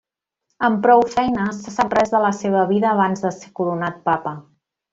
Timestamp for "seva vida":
2.39-2.89